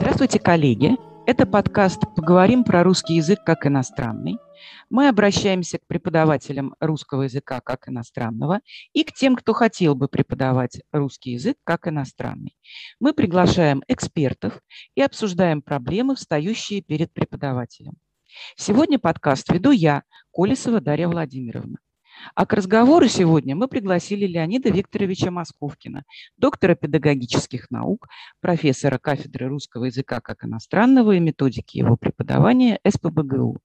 [0.00, 0.96] Здравствуйте, коллеги!
[1.26, 4.38] Это подкаст «Поговорим про русский язык как иностранный».
[4.88, 8.60] Мы обращаемся к преподавателям русского языка как иностранного
[8.94, 12.56] и к тем, кто хотел бы преподавать русский язык как иностранный.
[12.98, 14.62] Мы приглашаем экспертов
[14.94, 17.98] и обсуждаем проблемы, встающие перед преподавателем.
[18.56, 21.76] Сегодня подкаст веду я, Колесова Дарья Владимировна.
[22.34, 26.04] А к разговору сегодня мы пригласили Леонида Викторовича Московкина,
[26.36, 28.08] доктора педагогических наук,
[28.40, 33.58] профессора кафедры русского языка как иностранного и методики его преподавания СПБГУ.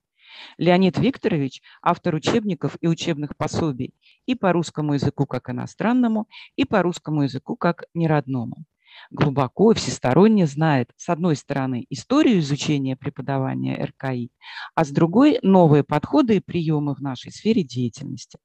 [0.57, 3.93] Леонид Викторович– автор учебников и учебных пособий
[4.25, 8.65] и по русскому языку как иностранному, и по русскому языку как неродному.
[9.11, 14.31] Глубоко и всесторонне знает, с одной стороны, историю изучения преподавания РКИ,
[14.73, 18.39] а с другой– новые подходы и приемы в нашей сфере деятельности.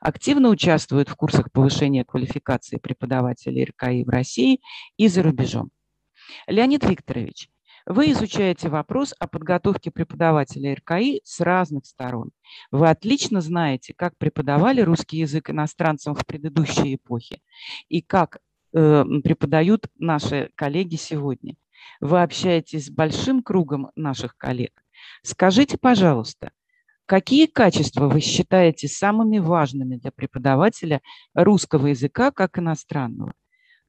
[0.00, 4.60] Активно участвует в курсах повышения квалификации преподавателей РКИ в России
[4.96, 5.70] и за рубежом.
[6.46, 7.48] Леонид Викторович,
[7.84, 12.30] вы изучаете вопрос о подготовке преподавателя РКИ с разных сторон.
[12.70, 17.40] Вы отлично знаете, как преподавали русский язык иностранцам в предыдущей эпохе
[17.88, 18.38] и как
[18.72, 21.56] э, преподают наши коллеги сегодня.
[22.00, 24.84] Вы общаетесь с большим кругом наших коллег.
[25.22, 26.52] Скажите, пожалуйста,
[27.12, 31.02] какие качества вы считаете самыми важными для преподавателя
[31.34, 33.34] русского языка как иностранного?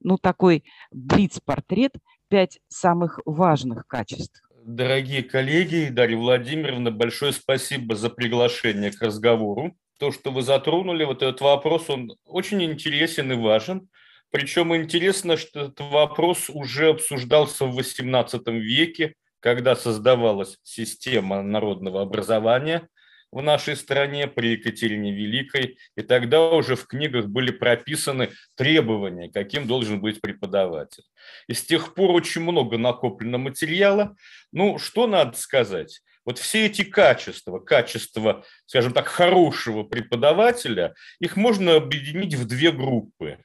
[0.00, 1.92] Ну, такой блиц-портрет–
[2.28, 4.42] пять самых важных качеств.
[4.66, 9.74] Дорогие коллеги, Дарья Владимировна, большое спасибо за приглашение к разговору.
[9.98, 13.88] То, что вы затронули, вот этот вопрос, он очень интересен и важен.
[14.30, 22.86] Причем интересно, что этот вопрос уже обсуждался в XVIII веке, когда создавалась система народного образования
[23.34, 29.66] в нашей стране при Екатерине Великой, и тогда уже в книгах были прописаны требования, каким
[29.66, 31.02] должен быть преподаватель.
[31.48, 34.14] И с тех пор очень много накоплено материала.
[34.52, 36.00] Ну, что надо сказать?
[36.24, 43.38] Вот все эти качества, качества, скажем так, хорошего преподавателя, их можно объединить в две группы.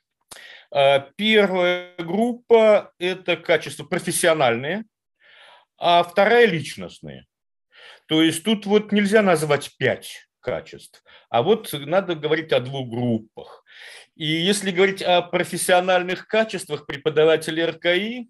[0.71, 4.85] А, первая группа– это качества профессиональные,
[5.79, 7.25] а вторая– личностные.
[8.09, 13.63] То есть тут вот нельзя назвать пять качеств, а вот надо говорить о двух группах.
[14.15, 18.29] И если говорить о профессиональных качествах преподавателя РКИ,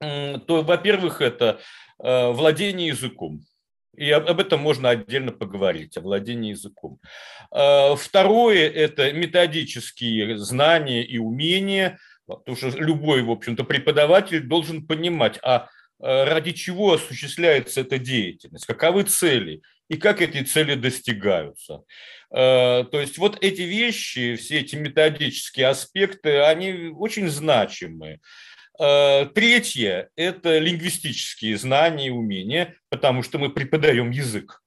[0.00, 1.60] то, во-первых, это
[2.02, 3.40] э, владение языком.
[3.96, 7.00] И об этом можно отдельно поговорить, о владении языком.
[7.50, 15.38] Э, второе– это методические знания и умения, потому что любой, в общем-то, преподаватель должен понимать,
[15.42, 15.68] а
[15.98, 21.82] ради чего осуществляется эта деятельность, каковы цели и как эти цели достигаются.
[22.30, 28.20] Э, то есть вот эти вещи, все эти методические аспекты, они очень значимые.
[28.78, 34.62] Э, третье– это лингвистические знания и умения, потому что мы преподаем язык.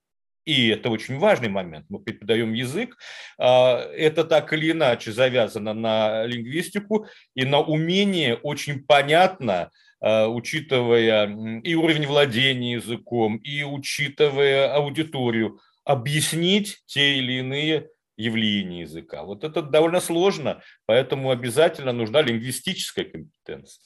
[0.45, 1.85] И это очень важный момент.
[1.89, 2.97] Мы преподаем язык.
[3.37, 11.75] Это так или иначе завязано на лингвистику и на умение очень понятно Э, учитывая и
[11.75, 19.23] уровень владения языком, и учитывая аудиторию, объяснить те или иные явления языка.
[19.23, 23.81] Вот это довольно сложно, поэтому обязательно нужна лингвистическая компетенция.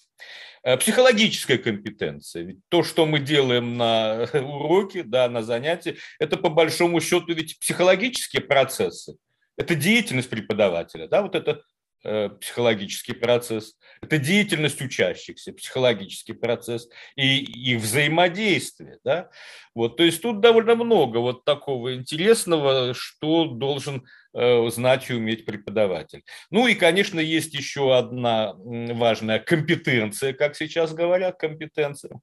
[0.64, 2.44] Э, психологическая компетенция.
[2.44, 7.60] Ведь то, что мы делаем на уроке, да, на занятии, это по большому счету ведь
[7.60, 9.16] психологические процессы.
[9.56, 11.73] Это деятельность преподавателя, да, вот это Э,
[12.04, 19.00] психологический процесс, это деятельность учащихся, психологический процесс и их взаимодействие.
[19.04, 19.30] Да?
[19.74, 25.46] Вот, то есть тут довольно много вот такого интересного, что должен э, знать и уметь
[25.46, 26.24] преподаватель.
[26.52, 32.20] Ну и, конечно, есть еще одна важная компетенция, как сейчас говорят, компетенция.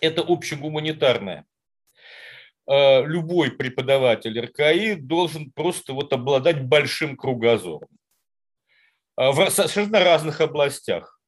[0.00, 1.44] Это общегуманитарная
[2.66, 7.88] э, любой преподаватель РКИ должен просто вот обладать большим кругозором.
[9.16, 11.18] Э, в совершенно разных областях.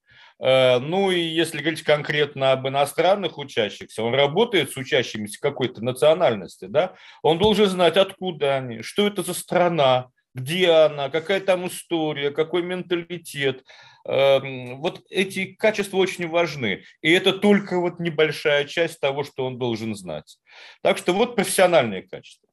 [0.40, 6.66] Э, ну и если говорить конкретно об иностранных учащихся, он работает с учащимися какой-то национальности,
[6.66, 12.30] да, он должен знать, откуда они, что это за страна, где она, какая там история,
[12.30, 13.64] какой менталитет.
[14.06, 16.84] Эм, вот эти качества очень важны.
[17.02, 20.38] И это только вот небольшая часть того, что он должен знать.
[20.82, 22.48] Так что вот профессиональные качества.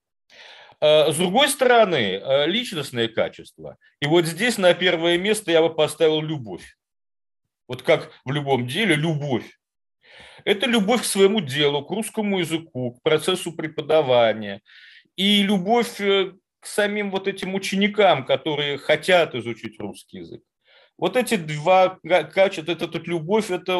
[0.82, 3.78] Э, с другой стороны, э, личностные качества.
[4.02, 6.78] И вот здесь на первое место я бы поставил любовь.
[7.68, 9.60] Вот как в любом деле, любовь.
[10.44, 14.62] Это любовь к своему делу, к русскому языку, к процессу преподавания.
[15.16, 20.42] И любовь э, к самим вот этим ученикам, которые хотят изучить русский язык.
[20.98, 22.00] Вот эти два
[22.34, 23.74] качества, это тут любовь, это,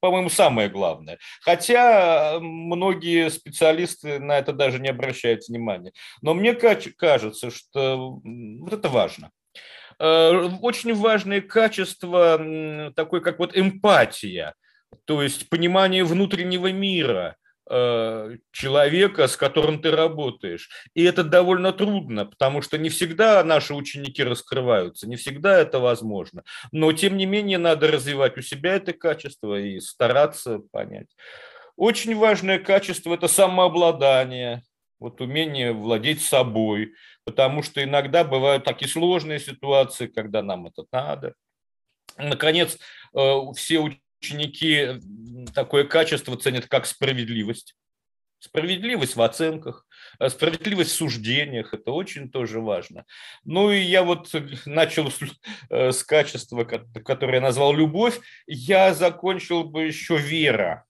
[0.00, 1.18] по-моему, самое главное.
[1.40, 5.92] Хотя многие специалисты на это даже не обращают внимания.
[6.20, 9.30] Но мне кажется, что вот это важно.
[9.98, 14.54] Э, очень важное качество, такое как вот эмпатия,
[15.04, 17.41] то есть понимание внутреннего мира– Э,
[18.50, 20.68] человека, с которым ты работаешь.
[20.94, 26.44] И это довольно трудно, потому что не всегда наши ученики раскрываются, не всегда это возможно.
[26.70, 31.08] Но, тем не менее, надо развивать у себя это качество и стараться понять.
[31.76, 34.62] Очень важное качество– это самообладание,
[34.98, 36.92] вот умение владеть собой,
[37.24, 41.34] потому что иногда бывают такие сложные ситуации, когда нам это надо.
[42.18, 42.78] Наконец,
[43.16, 43.90] э, все
[44.22, 45.00] ученики
[45.54, 47.74] такое качество ценят, как справедливость.
[48.38, 49.86] Справедливость в оценках,
[50.18, 53.04] э, справедливость в суждениях, это очень тоже важно.
[53.44, 54.32] Ну и я вот
[54.66, 55.20] начал с,
[55.70, 60.84] э, качества, которое я назвал любовь, я закончил бы еще вера.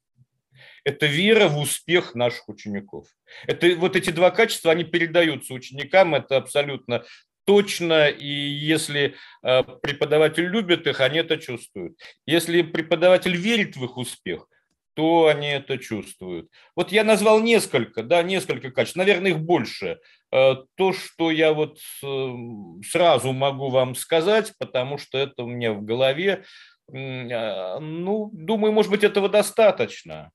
[0.84, 3.06] Это вера в успех наших учеников.
[3.46, 7.04] Это вот эти два качества, они передаются ученикам, это абсолютно
[7.44, 11.98] точно, и если э, преподаватель любит их, они это чувствуют.
[12.26, 14.46] Если преподаватель верит в их успех,
[14.94, 16.48] то они это чувствуют.
[16.76, 19.98] Вот я назвал несколько, да, несколько качеств, наверное, их больше.
[20.30, 22.32] Э, то, что я вот э,
[22.84, 26.44] сразу могу вам сказать, потому что это у меня в голове,
[26.88, 30.30] ну, думаю, может быть, этого достаточно.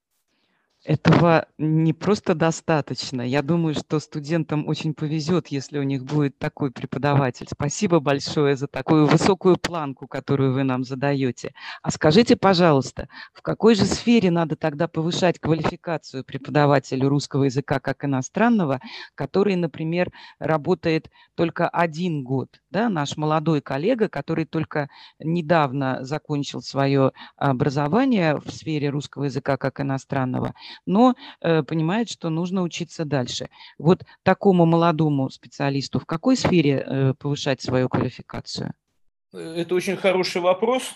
[0.88, 3.22] Этого не просто достаточно.
[3.22, 7.46] Я думаю, что студентам очень повезет, если у них будет такой преподаватель.
[7.52, 11.54] Спасибо большое за такую высокую планку, которую вы нам задаете.
[11.82, 18.06] А скажите, пожалуйста, в какой же сфере надо тогда повышать квалификацию преподавателя русского языка как
[18.06, 18.80] иностранного,
[19.14, 22.62] который, например, работает только один год?
[22.78, 22.90] Да?
[22.90, 24.88] Наш молодой коллега, который только
[25.20, 30.54] недавно закончил свое образование в сфере русского языка как иностранного–
[30.86, 33.50] но э, понимает, что нужно учиться дальше.
[33.78, 38.74] Вот такому молодому специалисту в какой сфере э, повышать свою квалификацию?
[39.34, 40.96] Это очень хороший вопрос.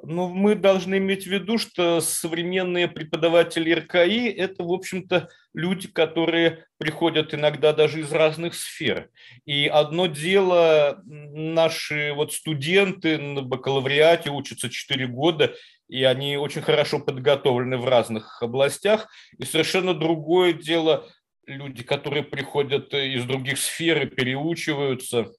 [0.00, 6.66] Но мы должны иметь в виду, что современные преподаватели РКИ– это, в общем-то, люди, которые
[6.78, 9.10] приходят иногда даже из разных сфер.
[9.44, 15.54] И одно дело, наши вот студенты на бакалавриате учатся 4 года,
[15.88, 19.08] и они очень хорошо подготовлены в разных областях.
[19.38, 21.08] И совершенно другое дело
[21.44, 25.32] люди, которые приходят из других сфер и переучиваются.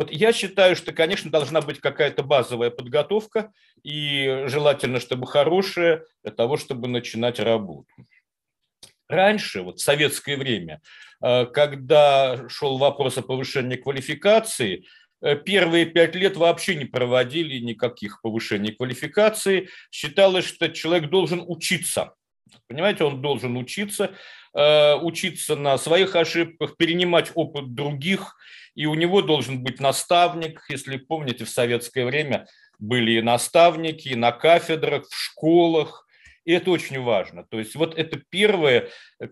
[0.00, 3.52] Вот я считаю, что, конечно, должна быть какая-то базовая подготовка,
[3.82, 7.86] и желательно, чтобы хорошая, для того, чтобы начинать работу.
[9.08, 10.80] Раньше, вот в советское время,
[11.22, 14.86] э, когда шел вопрос о повышении квалификации,
[15.22, 19.68] Э, первые пять лет вообще не проводили никаких повышений квалификации.
[19.90, 22.14] Считалось, что человек должен учиться.
[22.66, 24.12] Понимаете, он должен учиться,
[24.54, 28.36] э, учиться на своих ошибках, перенимать опыт других,
[28.74, 30.62] и у него должен быть наставник.
[30.68, 32.46] Если помните, в советское время
[32.78, 36.06] были и наставники и на кафедрах, в школах,
[36.44, 37.44] и это очень важно.
[37.44, 38.88] То есть вот это первые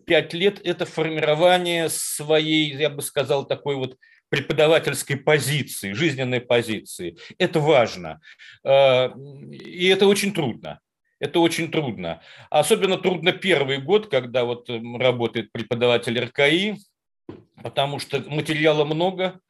[0.06, 3.96] пять лет– это формирование своей, я бы сказал, такой вот
[4.28, 7.16] преподавательской позиции, жизненной позиции.
[7.38, 8.20] Это важно.
[8.62, 9.08] Э,
[9.50, 10.80] и это очень трудно.
[11.18, 12.22] Это очень трудно.
[12.50, 16.76] Особенно трудно первый год, когда вот работает преподаватель РКИ,
[17.62, 19.40] потому что материала много,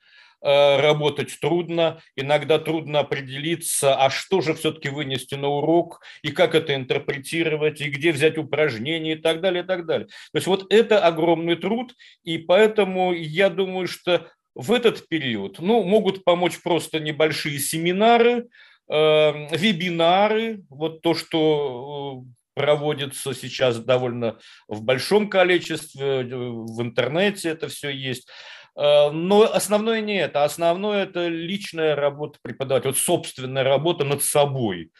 [0.41, 6.55] э, работать трудно, иногда трудно определиться, а что же все-таки вынести на урок, и как
[6.55, 10.07] это интерпретировать, и где взять упражнения, и так далее, и так далее.
[10.07, 11.95] То есть вот это огромный труд,
[12.25, 18.49] и поэтому я думаю, что в этот период ну, могут помочь просто небольшие семинары,
[18.89, 27.51] э, вебинары, вот то, что э, проводится сейчас довольно в большом количестве, э, в интернете
[27.51, 28.29] это все есть.
[28.77, 34.91] Э, но основное не это, основное это личная работа преподавателя, вот собственная работа над собой.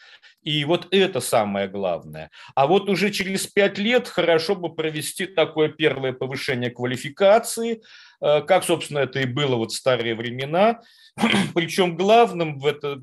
[0.41, 2.31] И вот это самое главное.
[2.55, 7.81] А вот уже через пять лет хорошо бы провести такое первое повышение квалификации,
[8.21, 10.81] Э, как, собственно, это и было вот в старые времена.
[11.55, 12.99] Причем главным в это,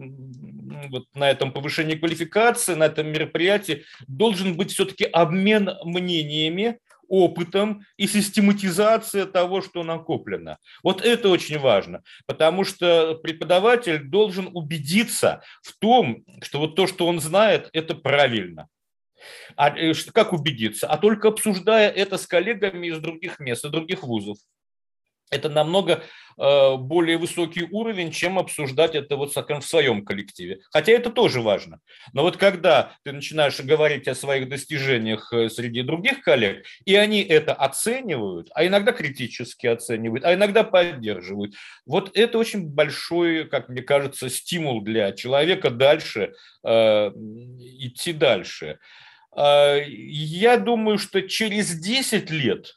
[0.91, 6.79] вот на этом повышении квалификации, на этом мероприятии должен быть все-таки обмен мнениями,
[7.09, 10.59] опытом и систематизация того, что накоплено.
[10.83, 17.07] Вот это очень важно, потому что преподаватель должен убедиться в том, что вот то, что
[17.07, 18.69] он знает, это правильно.
[19.57, 20.87] А э, как убедиться?
[20.87, 24.39] А только обсуждая это с коллегами из других мест, из других вузов.
[25.31, 26.03] Это намного
[26.39, 30.61] э, более высокий уровень, чем обсуждать это вот в своем коллективе.
[30.71, 31.81] Хотя это тоже важно.
[32.13, 37.23] Но вот когда ты начинаешь говорить о своих достижениях э, среди других коллег, и они
[37.23, 41.55] это оценивают, а иногда критически оценивают, а иногда поддерживают,
[41.85, 47.11] вот это очень большой, как мне кажется, стимул для человека дальше э,
[47.79, 48.79] идти дальше.
[49.37, 52.77] Э, я думаю, что через 10 лет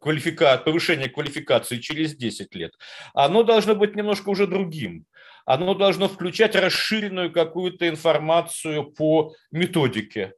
[0.00, 0.58] квалифика...
[0.58, 2.72] повышение квалификации через 10 лет,
[3.14, 5.06] оно должно быть немножко уже другим.
[5.44, 10.34] Оно должно включать расширенную какую-то информацию по методике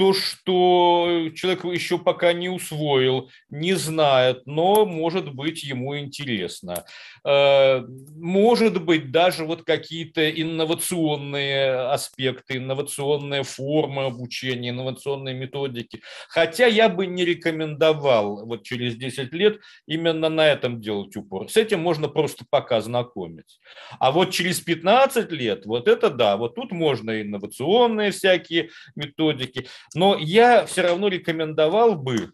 [0.00, 6.86] то, что человек еще пока не усвоил, не знает, но может быть ему интересно.
[7.22, 7.84] Э,
[8.16, 16.00] может быть даже вот какие-то инновационные аспекты, инновационные формы обучения, инновационные методики.
[16.30, 21.50] Хотя я бы не рекомендовал вот через 10 лет именно на этом делать упор.
[21.50, 23.60] С этим можно просто пока знакомить.
[23.98, 29.68] А вот через 15 лет, вот это да, вот тут можно инновационные всякие методики.
[29.94, 32.32] Но я все равно рекомендовал бы,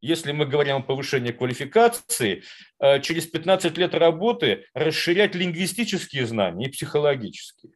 [0.00, 2.42] если мы говорим о повышении квалификации,
[2.80, 7.72] э, через 15 лет работы расширять лингвистические знания и психологические.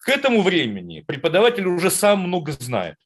[0.00, 2.96] К этому времени преподаватель уже сам много знает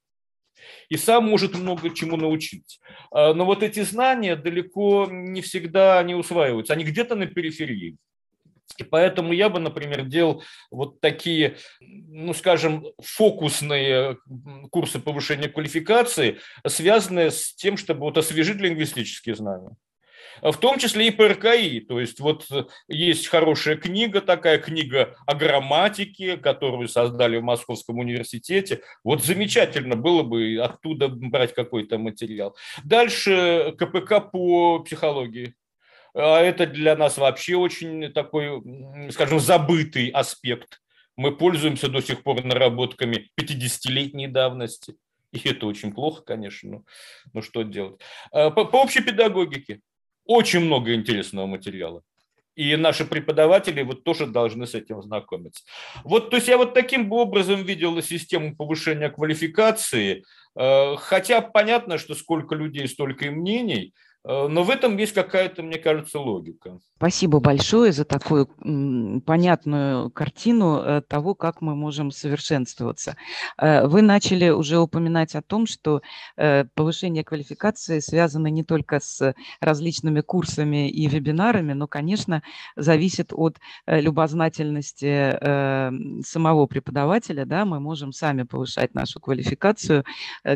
[0.89, 2.81] и сам может много чему научить.
[3.15, 7.97] Э, но вот эти знания далеко не всегда не усваиваются, они где-то на периферии.
[8.77, 14.19] И поэтому я бы, например, делал вот такие, ну, скажем, фокусные
[14.71, 19.77] курсы повышения квалификации, связанные с тем, чтобы вот освежить лингвистические знания
[20.43, 21.81] в том числе и по РКИ.
[21.81, 22.47] То есть вот
[22.89, 28.83] есть хорошая книга, такая книга о грамматике, которую создали в Московском университете.
[29.05, 32.57] Вот замечательно было бы оттуда брать какой-то материал.
[32.85, 35.55] Дальше КПК по психологии.
[36.19, 38.61] А это для нас вообще очень такой,
[39.13, 40.81] скажем, забытый аспект.
[41.17, 44.97] Мы пользуемся до сих пор наработками 50-летней давности.
[45.31, 46.83] И это очень плохо, конечно,
[47.33, 48.01] но, что делать.
[48.33, 49.81] А, по, по общей педагогике
[50.25, 52.03] очень много интересного материала.
[52.57, 55.63] И наши преподаватели вот тоже должны с этим знакомиться.
[56.03, 60.25] Вот, то есть я вот таким образом видел систему повышения квалификации,
[60.57, 63.95] э, хотя понятно, что сколько людей, столько и мнений–
[64.29, 66.79] но в этом есть какая-то, мне кажется, логика.
[66.99, 68.47] Спасибо большое за такую
[69.25, 73.17] понятную картину э, того, как мы можем совершенствоваться.
[73.57, 76.03] Э, вы начали уже упоминать о том, что
[76.75, 82.43] повышение квалификации связано не только с различными курсами и вебинарами, но, конечно,
[82.77, 85.39] зависит от любознательности
[86.25, 87.45] самого преподавателя.
[87.47, 87.65] Да?
[87.65, 90.05] Мы можем сами повышать нашу квалификацию,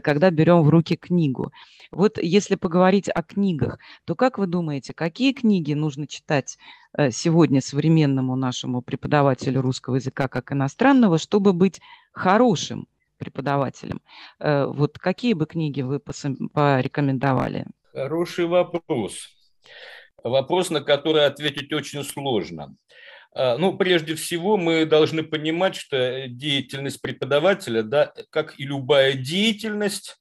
[0.03, 1.53] когда берем в руки книгу.
[1.91, 3.62] Вот если поговорить о книгах,
[4.05, 6.59] то как вы думаете, какие книги нужно читать
[6.97, 11.81] э, сегодня современному нашему преподавателю русского языка как иностранного, чтобы быть
[12.13, 12.87] хорошим
[13.19, 14.01] преподавателем?
[14.39, 17.67] Э, вот какие бы книги вы порекомендовали?
[17.93, 19.29] Хороший вопрос.
[20.23, 22.77] Вопрос, на который ответить очень сложно.
[23.35, 30.19] Э, ну, прежде всего, мы должны понимать, что деятельность преподавателя, да, как и любая деятельность,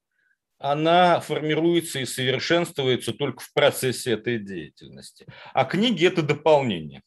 [0.62, 5.26] она формируется и совершенствуется только в процессе этой деятельности.
[5.54, 7.02] А книги– это дополнение.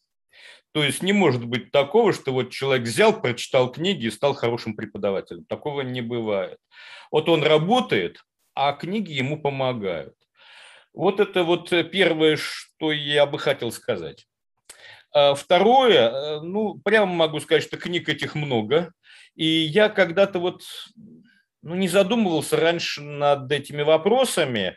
[0.72, 4.74] То есть не может быть такого, что вот человек взял, прочитал книги и стал хорошим
[4.74, 5.44] преподавателем.
[5.44, 6.58] Такого не бывает.
[7.12, 10.14] Вот он работает, а книги ему помогают.
[10.92, 14.26] Вот это вот первое, что я бы хотел сказать.
[15.12, 18.92] А второе, э, ну, прямо могу сказать, что книг этих много.
[19.36, 20.62] И я когда-то вот
[21.64, 24.76] ну, не задумывался раньше над этими вопросами,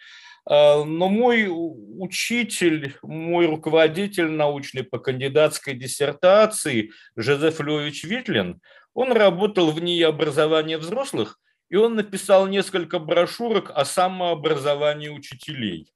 [0.50, 8.62] э, но мой учитель, мой руководитель научный по кандидатской диссертации Жозеф Львович Витлин,
[8.94, 11.38] он работал в НИИ образования взрослых,
[11.70, 15.92] и он написал несколько брошюрок о самообразовании учителей.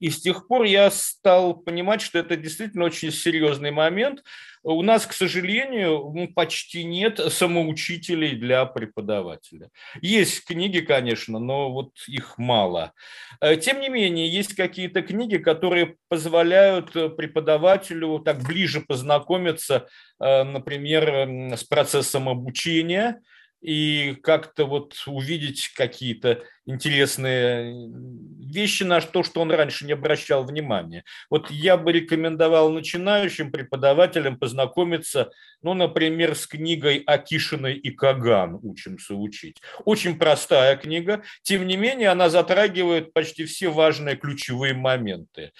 [0.00, 4.24] И с тех пор я стал понимать, что это действительно очень серьезный момент.
[4.62, 9.68] У нас, к сожалению, почти нет самоучителей для преподавателя.
[10.00, 12.92] Есть книги, конечно, но вот их мало.
[13.40, 19.86] Э, тем не менее, есть какие-то книги, которые позволяют преподавателю так ближе познакомиться,
[20.18, 23.20] э, например, с процессом обучения–
[23.60, 27.90] и как-то вот увидеть какие-то интересные
[28.38, 31.04] вещи на то, что он раньше не обращал внимания.
[31.28, 35.30] Вот я бы рекомендовал начинающим преподавателям познакомиться,
[35.62, 39.60] ну, например, с книгой Акишиной и Каган «Учимся учить».
[39.84, 45.52] Очень простая книга, тем не менее она затрагивает почти все важные ключевые моменты.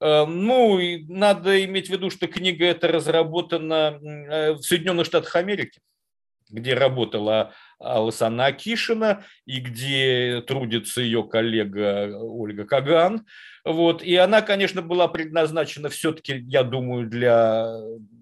[0.00, 5.80] Э, ну, надо иметь в виду, что книга эта разработана э, в Соединенных Штатах Америки
[6.48, 13.26] где работала Алсана Акишина и где трудится ее коллега Ольга Каган.
[13.64, 14.02] Вот.
[14.02, 17.74] И она, конечно, была предназначена все-таки, я думаю, для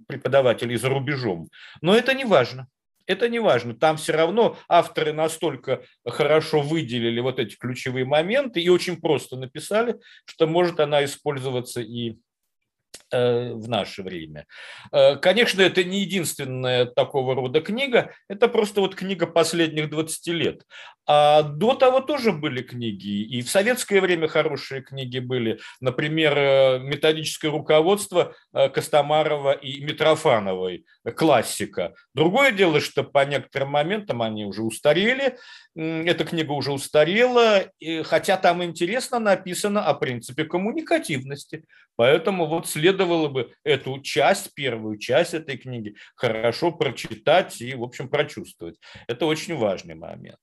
[0.07, 1.49] преподавателей за рубежом.
[1.81, 2.69] Но это не важно.
[3.07, 3.75] Это не важно.
[3.75, 9.97] Там все равно авторы настолько хорошо выделили вот эти ключевые моменты и очень просто написали,
[10.25, 12.17] что может она использоваться и
[13.11, 14.47] в наше время.
[14.93, 20.63] Э, конечно, это не единственная такого рода книга, это просто вот книга последних 20 лет.
[21.07, 25.61] А до того тоже были книги, и в советское время хорошие книги были.
[25.81, 30.87] Например, э, методическое руководство Костомарова и Митрофановой,
[31.17, 31.95] классика.
[32.15, 35.37] Другое дело, что по некоторым моментам они уже устарели,
[35.75, 37.65] эта книга уже устарела,
[38.05, 41.65] хотя там интересно написано о принципе коммуникативности.
[41.97, 48.09] Поэтому вот следовало бы эту часть, первую часть этой книги хорошо прочитать и, в общем,
[48.09, 48.77] прочувствовать.
[49.07, 50.39] Это очень важный момент.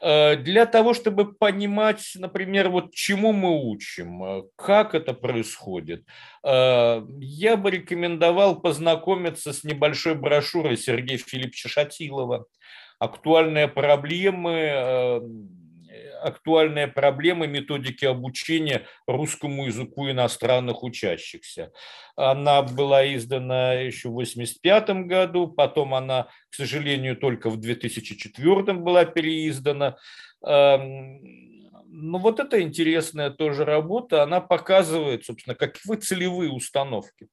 [0.00, 6.04] Э, для того, чтобы понимать, например, вот чему мы учим, э, как это происходит,
[6.42, 12.46] э, я бы рекомендовал познакомиться с небольшой брошюрой Сергея Филипповича Шатилова–
[12.98, 15.20] актуальные проблемы,
[16.22, 21.72] актуальные проблемы методики обучения русскому языку иностранных учащихся.
[22.16, 29.04] Она была издана еще в 1985 году, потом она, к сожалению, только в 2004 была
[29.04, 29.96] переиздана.
[30.46, 31.20] Эм,
[31.86, 37.28] ну, вот это интересная тоже работа, она показывает, собственно, какие целевые установки.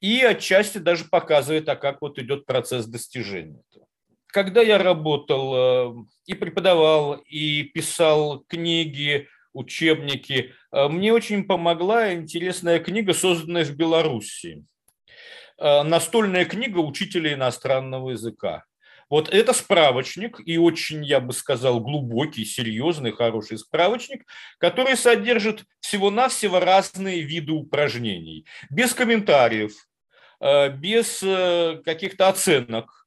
[0.00, 3.86] И отчасти даже показывает, а как вот идет процесс достижения этого
[4.34, 5.94] когда я работал э,
[6.26, 14.64] и преподавал, и писал книги, учебники, э, мне очень помогла интересная книга, созданная в Беларуси.
[15.56, 18.64] Э, настольная книга учителя иностранного языка.
[19.08, 24.24] Вот это справочник, и очень, я бы сказал, глубокий, серьезный, хороший справочник,
[24.58, 29.74] который содержит всего-навсего разные виды упражнений, без комментариев,
[30.40, 31.20] без
[31.84, 33.03] каких-то оценок,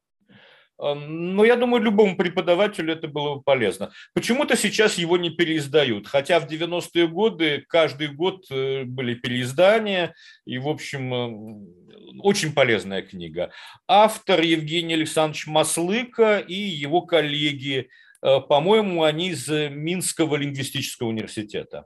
[0.79, 3.91] но я думаю, любому преподавателю это было бы полезно.
[4.13, 10.13] Почему-то сейчас его не переиздают, хотя в 90-е годы каждый год э, были переиздания,
[10.45, 13.51] и, в общем, э, очень полезная книга.
[13.87, 17.89] Автор Евгений Александрович Маслыка и его коллеги,
[18.21, 21.85] э, по-моему, они из Минского лингвистического университета.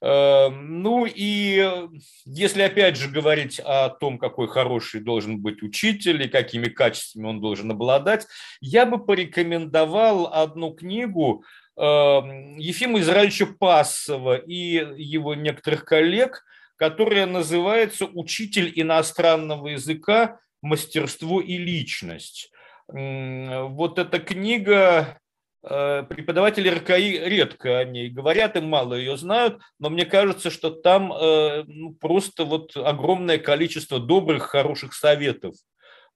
[0.00, 1.88] Эм, ну и
[2.24, 7.40] если опять же говорить о том, какой хороший должен быть учитель и какими качествами он
[7.40, 8.26] должен обладать,
[8.60, 11.44] я бы порекомендовал одну книгу
[11.76, 16.44] эм, Ефима Израильевича Пассова и его некоторых коллег,
[16.76, 20.38] которая называется «Учитель иностранного языка.
[20.62, 22.50] Мастерство и личность».
[22.88, 25.27] Вот эта книга Э,
[25.62, 31.12] преподаватели РКИ редко о ней говорят и мало ее знают, но мне кажется, что там
[31.12, 35.56] э, ну, просто вот огромное количество добрых, хороших советов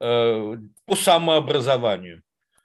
[0.01, 2.23] э, по самообразованию.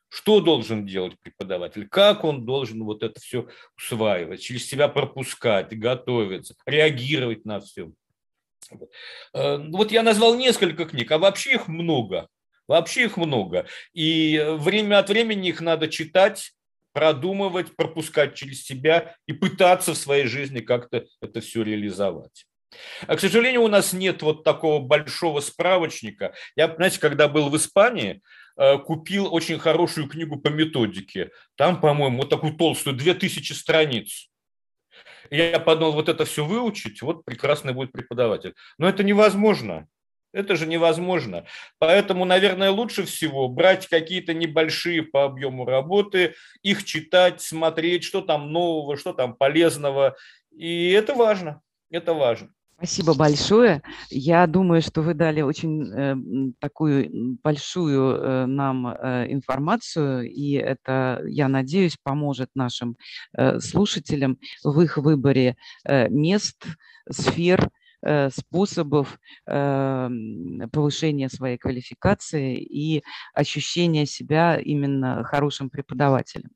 [0.09, 1.87] Что должен делать преподаватель?
[1.89, 7.91] Как он должен вот это все усваивать, через себя пропускать, готовиться, реагировать на все?
[9.33, 12.29] Вот я назвал несколько книг, а вообще их много.
[12.67, 13.65] Вообще их много.
[13.93, 16.53] И время от времени их надо читать,
[16.93, 22.45] продумывать, пропускать через себя и пытаться в своей жизни как-то это все реализовать.
[23.07, 26.33] А, к сожалению, у нас нет вот такого большого справочника.
[26.55, 28.21] Я, знаете, когда был в Испании,
[28.57, 31.31] э, купил очень хорошую книгу по методике.
[31.55, 34.29] Там, по-моему, вот такую толстую, 2000 страниц.
[35.29, 38.53] Я подумал, вот это все выучить, вот прекрасный будет преподаватель.
[38.77, 39.87] Но это невозможно.
[40.33, 41.45] Это же невозможно.
[41.79, 48.51] Поэтому, наверное, лучше всего брать какие-то небольшие по объему работы, их читать, смотреть, что там
[48.51, 50.15] нового, что там полезного.
[50.51, 51.61] И это важно.
[51.89, 52.49] Это важно.
[52.77, 53.81] Спасибо большое.
[54.11, 56.15] Я думаю, что вы дали очень э,
[56.59, 62.95] такую большую э, нам э, информацию, и это, я надеюсь, поможет нашим
[63.35, 66.67] э, слушателям в их выборе э, мест,
[67.09, 67.67] сфер,
[68.31, 76.51] способов эм, повышения своей квалификации и ощущения себя именно хорошим преподавателем.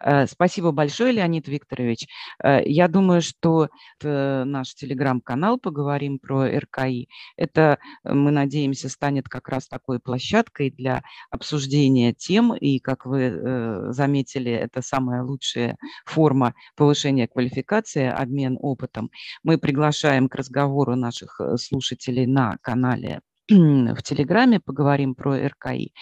[0.00, 2.06] Э, спасибо большое, Леонид Викторович.
[2.42, 3.68] Э, я думаю, что
[4.02, 12.12] наш телеграм-канал «Поговорим про РКИ» это, мы надеемся, станет как раз такой площадкой для обсуждения
[12.12, 19.10] тем, и, как вы э, заметили, это самая лучшая форма повышения квалификации, обмен опытом.
[19.42, 25.92] Мы приглашаем к разговору наших слушателей на канале в Телеграме, поговорим про РКИ.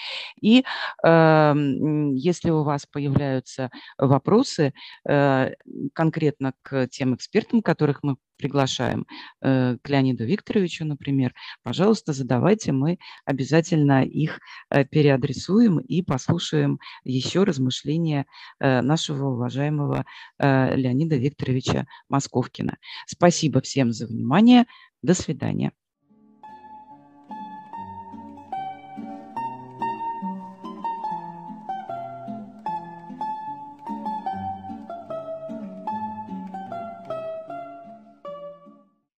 [0.40, 0.64] И
[1.04, 1.54] э,
[2.14, 4.72] если у вас появляются вопросы
[5.08, 5.52] э,
[5.92, 9.06] конкретно к тем экспертам, которых мы приглашаем,
[9.40, 14.38] э, к Леониду Викторовичу, например, пожалуйста, задавайте, мы обязательно их
[14.70, 18.26] э, переадресуем и послушаем еще размышления
[18.60, 20.04] э, нашего уважаемого
[20.38, 22.78] э, Леонида Викторовича Московкина.
[23.06, 24.66] Спасибо всем за внимание.
[25.02, 25.72] До свидания.